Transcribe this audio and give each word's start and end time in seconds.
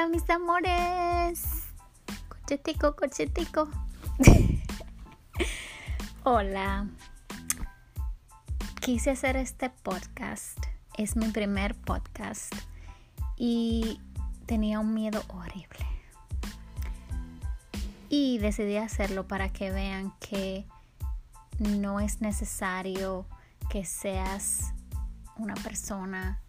Hola 0.00 0.08
mis 0.08 0.30
amores. 0.30 1.42
Cochetico, 2.30 2.96
cochetico. 2.96 3.68
Hola. 6.24 6.88
Quise 8.80 9.10
hacer 9.10 9.36
este 9.36 9.68
podcast. 9.68 10.56
Es 10.96 11.16
mi 11.16 11.28
primer 11.28 11.74
podcast. 11.74 12.50
Y 13.36 14.00
tenía 14.46 14.80
un 14.80 14.94
miedo 14.94 15.22
horrible. 15.28 15.86
Y 18.08 18.38
decidí 18.38 18.78
hacerlo 18.78 19.28
para 19.28 19.52
que 19.52 19.70
vean 19.70 20.14
que 20.18 20.64
no 21.58 22.00
es 22.00 22.22
necesario 22.22 23.26
que 23.68 23.84
seas 23.84 24.72
una 25.36 25.56
persona 25.56 26.40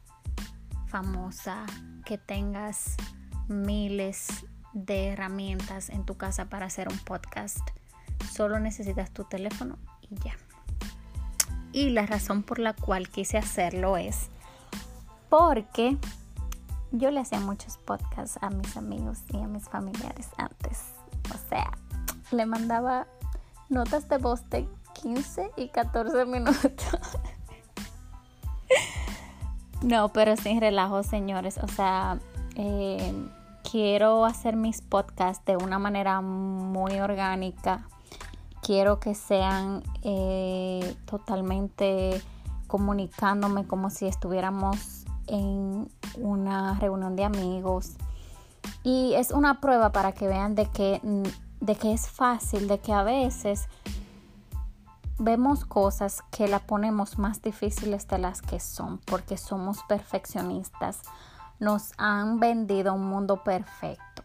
famosa, 0.88 1.66
que 2.06 2.18
tengas 2.18 2.96
miles 3.52 4.28
de 4.74 5.10
herramientas 5.10 5.90
en 5.90 6.06
tu 6.06 6.16
casa 6.16 6.46
para 6.46 6.66
hacer 6.66 6.88
un 6.90 6.98
podcast. 7.00 7.60
Solo 8.32 8.60
necesitas 8.60 9.12
tu 9.12 9.24
teléfono 9.26 9.78
y 10.02 10.16
ya. 10.16 10.36
Y 11.74 11.90
la 11.90 12.06
razón 12.06 12.44
por 12.44 12.60
la 12.60 12.74
cual 12.74 13.10
quise 13.10 13.38
hacerlo 13.38 13.98
es 13.98 14.30
porque 15.30 15.98
yo 16.92 17.12
le 17.12 17.22
hacía 17.22 17.40
muchos 17.40 17.78
podcasts 17.78 18.38
a 18.42 18.50
mis 18.50 18.76
amigos 18.76 19.20
y 19.30 19.38
a 19.38 19.48
mis 19.48 19.70
familiares 19.70 20.30
antes. 20.38 20.80
O 21.34 21.50
sea, 21.50 21.72
le 22.32 22.46
mandaba 22.46 23.08
notas 23.70 24.10
de 24.10 24.18
voz 24.18 24.50
de 24.50 24.68
15 25.02 25.52
y 25.58 25.70
14 25.70 26.26
minutos. 26.26 26.72
No, 29.82 30.10
pero 30.10 30.38
sin 30.38 30.62
relajo, 30.62 31.02
señores. 31.02 31.58
O 31.58 31.68
sea, 31.68 32.20
eh, 32.56 33.14
quiero 33.70 34.26
hacer 34.26 34.56
mis 34.56 34.82
podcasts 34.82 35.44
de 35.46 35.58
una 35.58 35.80
manera 35.80 36.22
muy 36.22 37.00
orgánica. 37.00 37.88
Quiero 38.62 39.00
que 39.00 39.16
sean 39.16 39.84
eh, 40.04 40.96
totalmente 41.06 42.22
comunicándome 42.68 43.66
como 43.66 43.90
si 43.90 44.06
estuviéramos 44.06 45.06
en 45.28 45.90
una 46.18 46.80
reunión 46.80 47.16
de 47.16 47.24
amigos. 47.24 47.94
Y 48.84 49.14
es 49.16 49.32
una 49.32 49.60
prueba 49.60 49.92
para 49.92 50.12
que 50.12 50.28
vean 50.28 50.56
de 50.56 50.68
que, 50.68 51.02
de 51.60 51.76
que 51.76 51.94
es 51.94 52.10
fácil, 52.10 52.68
de 52.68 52.80
que 52.80 52.94
a 52.94 53.04
veces 53.04 53.68
vemos 55.18 55.66
cosas 55.66 56.24
que 56.32 56.48
la 56.48 56.60
ponemos 56.60 57.20
más 57.20 57.42
difíciles 57.42 58.08
de 58.08 58.18
las 58.18 58.42
que 58.42 58.60
son 58.60 59.00
porque 59.00 59.38
somos 59.38 59.80
perfeccionistas. 59.88 61.02
Nos 61.62 61.92
han 62.00 62.40
vendido 62.40 62.96
un 62.96 63.06
mundo 63.06 63.44
perfecto. 63.44 64.24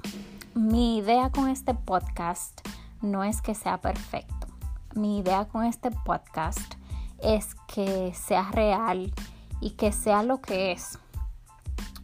Mi 0.55 0.97
idea 0.97 1.29
con 1.29 1.51
este 1.51 1.75
podcast 1.75 2.67
no 3.03 3.25
es 3.25 3.43
que 3.43 3.55
sea 3.55 3.77
perfecto. 3.77 4.47
Mi 4.95 5.19
idea 5.19 5.45
con 5.45 5.63
este 5.65 5.91
podcast 5.91 6.77
es 7.19 7.55
que 7.69 8.15
sea 8.15 8.51
real 8.53 9.13
y 9.61 9.73
que 9.73 9.93
sea 9.93 10.23
lo 10.23 10.41
que 10.41 10.73
es. 10.73 10.99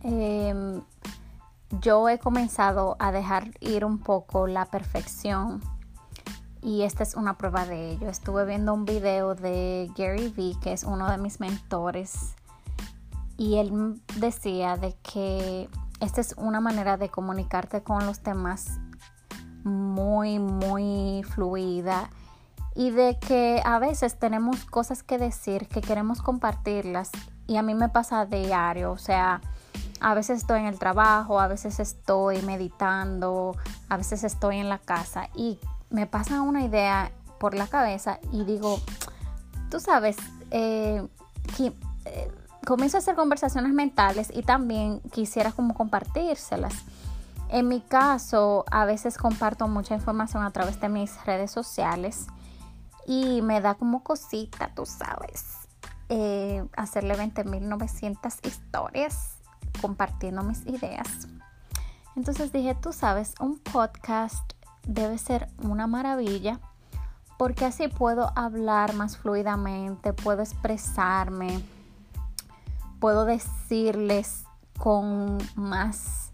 Em, 0.02 0.83
yo 1.80 2.11
he 2.11 2.19
comenzado 2.19 2.96
a 2.98 3.11
dejar 3.11 3.52
ir 3.61 3.86
un 3.86 4.00
poco 4.00 4.46
la 4.46 4.67
perfección 4.67 5.62
y 6.61 6.83
esta 6.83 7.05
es 7.05 7.14
una 7.14 7.39
prueba 7.39 7.64
de 7.64 7.92
ello. 7.92 8.11
Estuve 8.11 8.44
viendo 8.44 8.74
un 8.74 8.84
video 8.84 9.34
de 9.34 9.91
Gary 9.96 10.28
Vee, 10.28 10.58
que 10.61 10.74
es 10.74 10.84
uno 10.84 11.11
de 11.11 11.17
mis 11.17 11.41
mentores, 11.41 12.34
y 13.36 13.58
él 13.58 14.00
decía 14.19 14.77
de 14.77 14.94
que 15.02 15.69
esta 16.00 16.20
es 16.20 16.34
una 16.36 16.61
manera 16.61 16.97
de 16.97 17.08
comunicarte 17.08 17.83
con 17.83 18.07
los 18.07 18.20
temas 18.20 18.80
muy, 19.64 20.39
muy 20.39 21.23
fluida 21.23 22.11
y 22.74 22.90
de 22.90 23.18
que 23.18 23.62
a 23.64 23.79
veces 23.79 24.18
tenemos 24.18 24.64
cosas 24.64 25.02
que 25.02 25.18
decir, 25.18 25.68
que 25.68 25.80
queremos 25.80 26.23
compartirlas 26.23 27.11
y 27.46 27.57
a 27.57 27.62
mí 27.62 27.74
me 27.74 27.89
pasa 27.89 28.24
diario, 28.27 28.92
o 28.92 28.98
sea, 28.98 29.40
a 30.01 30.14
veces 30.14 30.39
estoy 30.39 30.61
en 30.61 30.67
el 30.67 30.78
trabajo, 30.78 31.39
a 31.39 31.46
veces 31.46 31.78
estoy 31.78 32.42
meditando, 32.42 33.57
a 33.89 33.96
veces 33.96 34.24
estoy 34.24 34.58
en 34.58 34.68
la 34.68 34.78
casa 34.78 35.28
y 35.34 35.58
me 35.90 36.07
pasa 36.07 36.42
una 36.42 36.64
idea 36.64 37.12
por 37.39 37.55
la 37.55 37.67
cabeza 37.67 38.18
y 38.33 38.45
digo, 38.45 38.80
tú 39.70 39.78
sabes, 39.78 40.17
eh, 40.51 41.07
eh, 42.05 42.33
comienzo 42.67 42.96
a 42.96 43.00
hacer 43.00 43.14
conversaciones 43.14 43.73
mentales 43.73 44.30
y 44.34 44.42
también 44.42 45.00
quisiera 45.12 45.52
como 45.52 45.74
compartírselas. 45.74 46.74
En 47.48 47.68
mi 47.68 47.80
caso, 47.80 48.64
a 48.70 48.84
veces 48.84 49.18
comparto 49.18 49.68
mucha 49.68 49.95
información 49.95 50.42
a 50.42 50.50
través 50.50 50.80
de 50.80 50.89
mis 50.89 51.22
redes 51.27 51.51
sociales 51.51 52.27
y 53.06 53.42
me 53.42 53.61
da 53.61 53.74
como 53.74 54.02
cosita, 54.02 54.72
tú 54.74 54.86
sabes, 54.86 55.68
eh, 56.08 56.64
hacerle 56.77 57.17
20.900 57.17 58.46
historias 58.46 59.36
compartiendo 59.80 60.42
mis 60.42 60.67
ideas. 60.67 61.28
Entonces 62.17 62.52
dije, 62.52 62.74
tú 62.74 62.92
sabes, 62.92 63.34
un 63.40 63.58
podcast 63.58 64.52
debe 64.86 65.18
ser 65.18 65.48
una 65.62 65.86
maravilla 65.86 66.61
porque 67.39 67.64
así 67.64 67.89
puedo 67.89 68.33
hablar 68.36 68.95
más 68.95 69.17
fluidamente, 69.17 70.12
puedo 70.12 70.42
expresarme, 70.42 71.62
puedo 73.02 73.24
decirles 73.24 74.45
con 74.79 75.39
más 75.57 76.30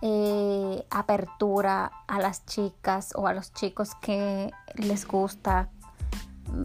eh, 0.00 0.86
apertura 0.88 1.92
a 2.08 2.18
las 2.18 2.46
chicas 2.46 3.12
o 3.14 3.26
a 3.26 3.34
los 3.34 3.52
chicos 3.52 3.94
que 4.00 4.50
les 4.76 5.06
gusta, 5.06 5.68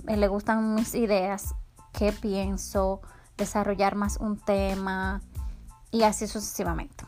eh, 0.07 0.15
les 0.15 0.29
gustan 0.29 0.75
mis 0.75 0.95
ideas, 0.95 1.55
qué 1.91 2.13
pienso, 2.13 3.01
desarrollar 3.35 3.95
más 3.95 4.15
un 4.15 4.37
tema 4.37 5.21
y 5.91 6.03
así 6.03 6.25
sucesivamente. 6.25 7.03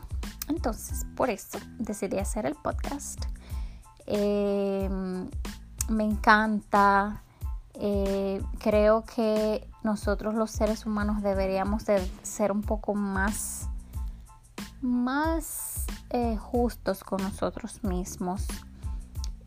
Entonces, 0.48 1.06
por 1.16 1.30
eso 1.30 1.58
decidí 1.78 2.18
hacer 2.18 2.44
el 2.44 2.54
podcast. 2.54 3.24
Em, 4.04 5.30
me 5.88 6.04
encanta. 6.04 7.22
Eh, 7.74 8.42
creo 8.58 9.04
que 9.04 9.66
nosotros 9.82 10.34
los 10.34 10.50
seres 10.50 10.86
humanos 10.86 11.22
deberíamos 11.22 11.86
de 11.86 12.06
ser 12.22 12.52
un 12.52 12.62
poco 12.62 12.94
más, 12.94 13.68
más 14.82 15.86
eh, 16.10 16.36
justos 16.36 17.04
con 17.04 17.22
nosotros 17.22 17.82
mismos 17.84 18.46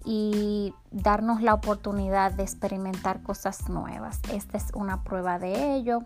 y 0.05 0.73
darnos 0.91 1.41
la 1.41 1.53
oportunidad 1.53 2.31
de 2.31 2.43
experimentar 2.43 3.21
cosas 3.21 3.69
nuevas. 3.69 4.19
Esta 4.31 4.57
es 4.57 4.67
una 4.73 5.03
prueba 5.03 5.39
de 5.39 5.75
ello. 5.75 5.99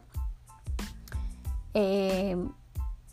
Em, 1.73 2.49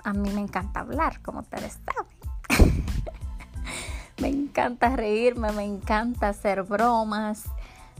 a 0.02 0.12
mí 0.12 0.30
me 0.30 0.40
encanta 0.40 0.80
hablar, 0.80 1.20
como 1.22 1.40
ustedes 1.40 1.78
saben. 1.84 2.14
Me 4.20 4.28
encanta 4.28 4.94
reírme, 4.94 5.50
me 5.50 5.64
encanta 5.64 6.28
hacer 6.28 6.62
bromas, 6.62 7.46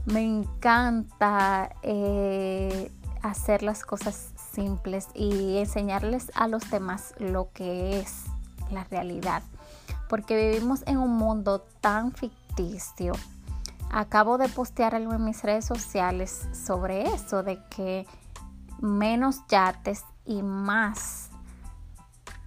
me 0.07 0.23
encanta 0.23 1.75
eh, 1.83 2.93
hacer 3.23 3.63
las 3.63 3.85
cosas 3.85 4.33
simples 4.53 5.09
y 5.15 5.59
enseñarles 5.59 6.31
a 6.35 6.47
los 6.47 6.71
demás 6.71 7.15
lo 7.19 7.51
que 7.53 8.01
es 8.01 8.25
la 8.71 8.85
realidad. 8.85 9.43
Porque 10.09 10.37
vivimos 10.37 10.83
en 10.87 10.99
un 10.99 11.17
mundo 11.17 11.65
tan 11.81 12.13
ficticio. 12.13 13.15
Acabo 13.91 14.39
de 14.39 14.49
postear 14.49 14.95
algo 14.95 15.15
en 15.15 15.25
mis 15.25 15.43
redes 15.43 15.65
sociales 15.65 16.49
sobre 16.53 17.03
eso, 17.15 17.43
de 17.43 17.59
que 17.71 18.07
menos 18.81 19.41
yates 19.49 20.05
y 20.27 20.43
más 20.43 21.31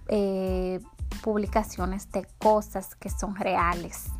eh, 0.08 0.80
publicaciones 1.22 2.10
de 2.12 2.26
cosas 2.38 2.94
que 2.94 3.10
son 3.10 3.34
reales. 3.34 4.10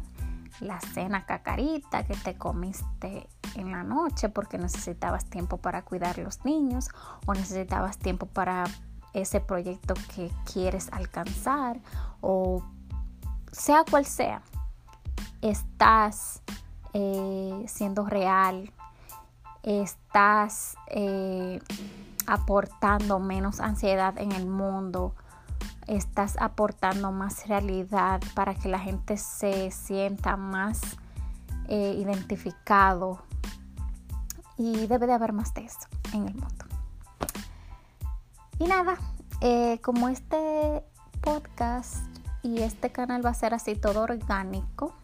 La 0.60 0.80
cena 0.80 1.24
cacarita 1.24 2.04
que 2.04 2.14
te 2.14 2.36
comiste 2.36 3.28
en 3.54 3.70
la 3.70 3.82
noche 3.82 4.28
porque 4.28 4.58
necesitabas 4.58 5.24
tiempo 5.24 5.58
para 5.58 5.82
cuidar 5.82 6.18
los 6.18 6.44
niños 6.44 6.88
o 7.26 7.34
necesitabas 7.34 7.98
tiempo 7.98 8.26
para 8.26 8.64
ese 9.14 9.40
proyecto 9.40 9.94
que 10.14 10.30
quieres 10.52 10.88
alcanzar 10.92 11.78
o 12.20 12.62
sea 13.52 13.84
cual 13.88 14.04
sea, 14.04 14.42
estás 15.42 16.42
eh, 16.92 17.64
siendo 17.66 18.06
real, 18.06 18.72
estás 19.62 20.76
eh, 20.88 21.60
aportando 22.26 23.18
menos 23.18 23.60
ansiedad 23.60 24.16
en 24.18 24.32
el 24.32 24.46
mundo, 24.46 25.14
estás 25.88 26.36
aportando 26.38 27.10
más 27.12 27.48
realidad 27.48 28.20
para 28.34 28.54
que 28.54 28.68
la 28.68 28.78
gente 28.78 29.16
se 29.16 29.70
sienta 29.70 30.36
más 30.36 30.80
eh, 31.68 31.96
identificado 31.98 33.22
y 34.56 34.86
debe 34.86 35.06
de 35.06 35.14
haber 35.14 35.32
más 35.32 35.54
de 35.54 35.64
eso 35.64 35.88
en 36.12 36.28
el 36.28 36.34
mundo. 36.34 36.64
Y 38.58 38.66
nada, 38.66 38.96
eh, 39.40 39.80
como 39.82 40.08
este 40.08 40.84
podcast 41.20 41.96
y 42.42 42.62
este 42.62 42.90
canal 42.90 43.24
va 43.24 43.30
a 43.30 43.34
ser 43.34 43.54
así 43.54 43.76
todo 43.76 44.02
orgánico, 44.02 44.94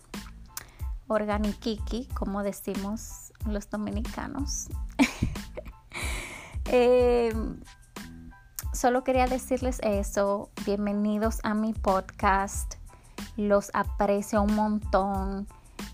organikiki, 1.06 2.08
como 2.14 2.42
decimos 2.42 3.32
los 3.46 3.70
dominicanos. 3.70 4.69
Em, 6.66 7.60
solo 8.84 9.02
quería 9.02 9.26
decirles 9.26 9.78
eso. 9.82 10.50
Bienvenidos 10.66 11.38
a 11.42 11.54
mi 11.54 11.72
podcast. 11.72 12.75
Los 13.38 13.70
aprecio 13.72 14.42
un 14.42 14.54
montón. 14.54 15.46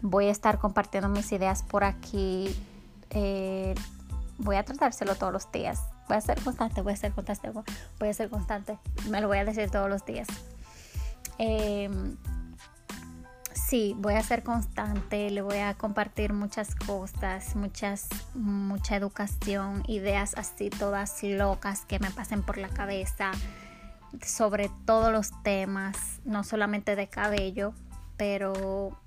Voy 0.02 0.26
a 0.26 0.32
estar 0.32 0.58
compartiendo 0.58 1.08
mis 1.08 1.30
ideas 1.30 1.62
por 1.62 1.84
aquí. 1.84 2.52
Eh, 3.10 3.76
voy 4.38 4.56
a 4.56 4.64
tratárselo 4.64 5.14
todos 5.14 5.32
los 5.32 5.52
días. 5.52 5.84
Voy 6.08 6.16
a 6.16 6.20
ser 6.20 6.42
constante, 6.42 6.80
voy 6.80 6.94
a 6.94 6.96
ser 6.96 7.12
constante, 7.12 7.52
voy 8.00 8.08
a 8.08 8.12
ser 8.12 8.28
constante. 8.28 8.76
Me 9.08 9.20
lo 9.20 9.28
voy 9.28 9.38
a 9.38 9.44
decir 9.44 9.70
todos 9.70 9.88
los 9.88 10.04
días. 10.04 10.26
Em, 11.38 12.16
sí, 13.70 13.94
voy 13.96 14.14
a 14.14 14.22
ser 14.24 14.42
constante, 14.42 15.30
le 15.30 15.42
voy 15.42 15.58
a 15.58 15.74
compartir 15.74 16.32
muchas 16.32 16.74
cosas, 16.74 17.54
muchas, 17.54 18.08
mucha 18.34 18.96
educación, 18.96 19.84
ideas 19.86 20.34
así 20.36 20.70
todas 20.70 21.22
locas 21.22 21.84
que 21.86 22.00
me 22.00 22.10
pasen 22.10 22.42
por 22.42 22.58
la 22.58 22.68
cabeza 22.68 23.30
sobre 24.26 24.72
todos 24.86 25.12
los 25.12 25.30
temas, 25.44 25.96
no 26.24 26.42
solamente 26.42 26.96
de 26.96 27.06
cabello, 27.06 27.72
pero 28.16 28.98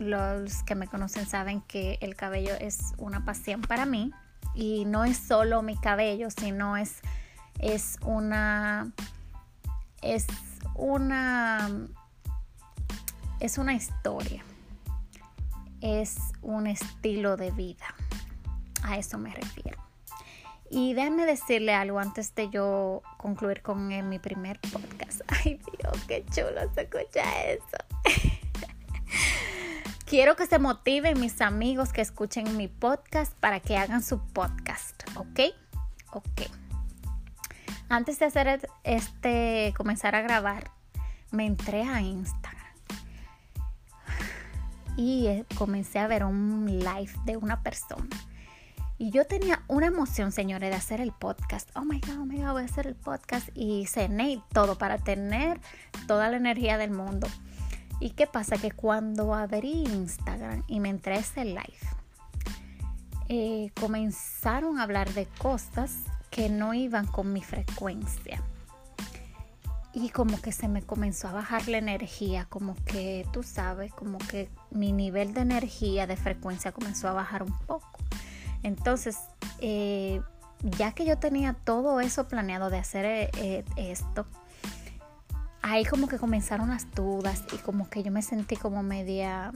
los 0.00 0.64
que 0.64 0.74
me 0.74 0.88
conocen 0.88 1.28
saben 1.28 1.60
que 1.60 1.96
el 2.00 2.16
cabello 2.16 2.54
es 2.58 2.94
una 2.98 3.24
pasión 3.24 3.60
para 3.60 3.86
mí 3.86 4.10
y 4.52 4.84
no 4.84 5.04
es 5.04 5.16
solo 5.16 5.62
mi 5.62 5.76
cabello, 5.76 6.28
sino 6.30 6.76
es, 6.76 6.96
es 7.60 7.98
una 8.02 8.90
es 10.02 10.26
una 10.74 11.68
es 13.40 13.58
una 13.58 13.74
historia. 13.74 14.44
Es 15.80 16.18
un 16.42 16.66
estilo 16.66 17.36
de 17.36 17.50
vida. 17.50 17.94
A 18.82 18.98
eso 18.98 19.18
me 19.18 19.34
refiero. 19.34 19.78
Y 20.70 20.94
déjenme 20.94 21.26
decirle 21.26 21.74
algo 21.74 21.98
antes 21.98 22.34
de 22.34 22.48
yo 22.50 23.02
concluir 23.16 23.62
con 23.62 23.88
mi 24.08 24.18
primer 24.18 24.60
podcast. 24.60 25.22
Ay 25.28 25.58
Dios, 25.58 26.04
qué 26.06 26.24
chulo 26.30 26.72
se 26.74 26.82
escucha 26.82 27.42
eso. 27.44 27.76
Quiero 30.06 30.36
que 30.36 30.46
se 30.46 30.58
motiven 30.58 31.18
mis 31.20 31.40
amigos 31.40 31.92
que 31.92 32.02
escuchen 32.02 32.56
mi 32.56 32.68
podcast 32.68 33.32
para 33.38 33.60
que 33.60 33.76
hagan 33.76 34.02
su 34.02 34.20
podcast, 34.32 35.02
¿ok? 35.16 35.40
Ok. 36.12 36.42
Antes 37.88 38.18
de 38.18 38.26
hacer 38.26 38.68
este, 38.84 39.72
comenzar 39.76 40.14
a 40.14 40.20
grabar, 40.20 40.70
me 41.30 41.46
entré 41.46 41.82
a 41.82 42.00
Instagram 42.00 42.59
y 44.96 45.26
eh, 45.26 45.46
comencé 45.56 45.98
a 45.98 46.06
ver 46.06 46.24
un 46.24 46.66
live 46.66 47.12
de 47.24 47.36
una 47.36 47.62
persona. 47.62 48.08
Y 48.98 49.10
yo 49.10 49.26
tenía 49.26 49.62
una 49.66 49.86
emoción, 49.86 50.30
señores, 50.30 50.68
de 50.68 50.76
hacer 50.76 51.00
el 51.00 51.12
podcast. 51.12 51.70
Oh 51.74 51.86
my 51.86 52.00
God, 52.00 52.18
oh 52.18 52.26
my 52.26 52.36
God, 52.36 52.52
voy 52.52 52.62
a 52.62 52.66
hacer 52.66 52.86
el 52.86 52.94
podcast. 52.94 53.48
Y 53.54 53.86
cené 53.86 54.42
todo 54.52 54.76
para 54.76 54.98
tener 54.98 55.58
toda 56.06 56.28
la 56.28 56.36
energía 56.36 56.76
del 56.76 56.90
mundo. 56.90 57.26
¿Y 57.98 58.10
qué 58.10 58.26
pasa? 58.26 58.58
Que 58.58 58.70
cuando 58.70 59.34
abrí 59.34 59.84
Instagram 59.84 60.64
y 60.66 60.80
me 60.80 60.90
entré 60.90 61.14
a 61.14 61.20
ese 61.20 61.46
live, 61.46 61.78
eh, 63.28 63.70
comenzaron 63.80 64.78
a 64.78 64.82
hablar 64.82 65.14
de 65.14 65.26
cosas 65.38 65.94
que 66.30 66.50
no 66.50 66.74
iban 66.74 67.06
con 67.06 67.32
mi 67.32 67.42
frecuencia. 67.42 68.42
Y 69.92 70.10
como 70.10 70.40
que 70.40 70.52
se 70.52 70.68
me 70.68 70.82
comenzó 70.82 71.28
a 71.28 71.32
bajar 71.32 71.66
la 71.68 71.78
energía, 71.78 72.46
como 72.48 72.76
que 72.84 73.26
tú 73.32 73.42
sabes, 73.42 73.92
como 73.92 74.18
que 74.18 74.48
mi 74.70 74.92
nivel 74.92 75.34
de 75.34 75.40
energía, 75.40 76.06
de 76.06 76.16
frecuencia 76.16 76.70
comenzó 76.70 77.08
a 77.08 77.12
bajar 77.12 77.42
un 77.42 77.56
poco. 77.66 77.98
Entonces, 78.62 79.18
eh, 79.58 80.20
ya 80.62 80.92
que 80.92 81.04
yo 81.04 81.18
tenía 81.18 81.54
todo 81.54 82.00
eso 82.00 82.28
planeado 82.28 82.70
de 82.70 82.78
hacer 82.78 83.04
eh, 83.06 83.64
esto, 83.76 84.26
ahí 85.62 85.84
como 85.84 86.08
que 86.08 86.18
comenzaron 86.18 86.70
las 86.70 86.90
dudas 86.94 87.44
y 87.52 87.56
como 87.58 87.88
que 87.88 88.02
yo 88.02 88.10
me 88.10 88.22
sentí 88.22 88.56
como 88.56 88.82
media, 88.82 89.52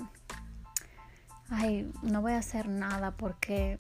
ay, 1.51 1.91
no 2.03 2.23
voy 2.23 2.33
a 2.33 2.39
hacer 2.39 2.69
nada 2.69 3.13
porque 3.13 3.79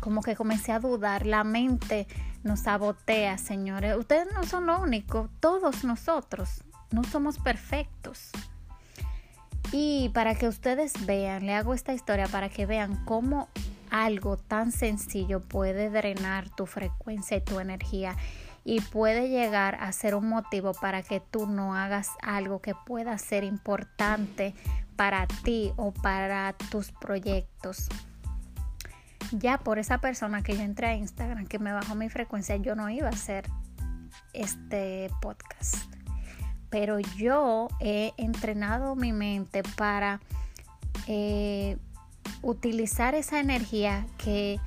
como 0.00 0.22
que 0.22 0.36
comencé 0.36 0.72
a 0.72 0.80
dudar, 0.80 1.24
la 1.24 1.44
mente 1.44 2.06
nos 2.44 2.60
sabotea, 2.60 3.38
señores. 3.38 3.96
Ustedes 3.96 4.28
no 4.32 4.44
son 4.44 4.66
lo 4.66 4.80
único, 4.80 5.28
todos 5.40 5.82
nosotros 5.82 6.62
no 6.90 7.02
somos 7.04 7.38
perfectos. 7.38 8.30
Y 9.72 10.10
para 10.10 10.36
que 10.36 10.46
ustedes 10.46 11.04
vean, 11.06 11.46
le 11.46 11.54
hago 11.54 11.74
esta 11.74 11.92
historia 11.92 12.28
para 12.28 12.48
que 12.48 12.66
vean 12.66 13.04
cómo 13.04 13.48
algo 13.90 14.36
tan 14.36 14.70
sencillo 14.70 15.40
puede 15.40 15.90
drenar 15.90 16.48
tu 16.50 16.66
frecuencia 16.66 17.38
y 17.38 17.40
tu 17.40 17.58
energía 17.58 18.16
y 18.64 18.80
puede 18.80 19.28
llegar 19.28 19.76
a 19.80 19.92
ser 19.92 20.14
un 20.14 20.28
motivo 20.28 20.72
para 20.72 21.02
que 21.02 21.20
tú 21.20 21.46
no 21.46 21.74
hagas 21.74 22.10
algo 22.22 22.60
que 22.60 22.74
pueda 22.74 23.18
ser 23.18 23.44
importante 23.44 24.54
para 24.96 25.26
ti 25.26 25.72
o 25.76 25.92
para 25.92 26.54
tus 26.70 26.92
proyectos. 26.92 27.88
Ya 29.38 29.58
por 29.58 29.78
esa 29.78 29.98
persona 29.98 30.42
que 30.42 30.56
yo 30.56 30.62
entré 30.62 30.86
a 30.86 30.94
Instagram, 30.94 31.46
que 31.46 31.58
me 31.58 31.72
bajó 31.72 31.96
mi 31.96 32.08
frecuencia, 32.08 32.56
yo 32.56 32.76
no 32.76 32.88
iba 32.88 33.08
a 33.08 33.10
hacer 33.10 33.48
este 34.32 35.10
podcast. 35.20 35.76
Pero 36.70 37.00
yo 37.00 37.68
he 37.80 38.12
entrenado 38.16 38.94
mi 38.94 39.12
mente 39.12 39.62
para 39.76 40.20
eh, 41.08 41.76
utilizar 42.42 43.16
esa 43.16 43.40
energía 43.40 44.06
que, 44.18 44.60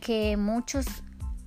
que 0.00 0.36
muchos 0.36 0.86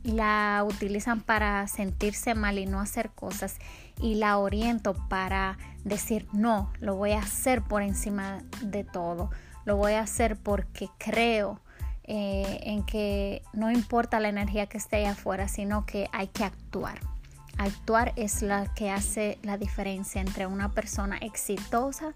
la 0.04 0.64
utilizan 0.68 1.22
para 1.22 1.68
sentirse 1.68 2.34
mal 2.34 2.58
y 2.58 2.66
no 2.66 2.80
hacer 2.80 3.12
cosas 3.12 3.60
y 4.02 4.16
la 4.16 4.38
oriento 4.38 4.94
para 5.10 5.58
decir 5.84 6.28
no, 6.32 6.72
lo 6.80 6.96
voy 6.96 7.12
a 7.12 7.20
hacer 7.20 7.62
por 7.62 7.82
encima 7.82 8.40
de 8.62 8.84
todo, 8.84 9.30
lo 9.66 9.76
voy 9.76 9.94
a 9.94 10.02
hacer 10.02 10.38
porque 10.38 10.90
creo 10.98 11.62
eh, 12.08 12.62
en 12.64 12.86
que 12.86 13.42
no 13.52 13.70
importa 13.70 14.20
la 14.22 14.30
energía 14.30 14.68
que 14.68 14.78
esté 14.78 14.98
ahí 14.98 15.06
afuera, 15.06 15.50
sino 15.50 15.86
que 15.86 16.10
hay 16.14 16.28
que 16.28 16.46
actuar. 16.46 17.00
Actuar 17.58 18.14
es 18.16 18.42
la 18.42 18.74
que 18.74 18.90
hace 18.92 19.40
la 19.44 19.58
diferencia 19.58 20.22
entre 20.22 20.46
una 20.48 20.72
persona 20.72 21.18
exitosa 21.18 22.14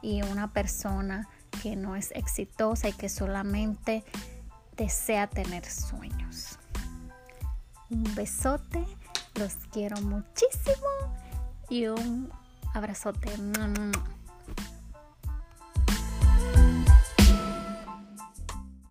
y 0.00 0.22
una 0.22 0.52
persona 0.52 1.28
que 1.62 1.76
no 1.76 1.96
es 1.96 2.12
exitosa 2.12 2.88
y 2.88 2.92
que 2.92 3.08
solamente 3.08 4.04
desea 4.76 5.26
tener 5.26 5.64
sueños. 5.64 6.58
Un 7.90 8.14
besote, 8.14 8.84
los 9.34 9.54
quiero 9.72 10.00
muchísimo 10.02 10.86
y 11.68 11.86
un 11.86 12.30
abrazote. 12.74 13.30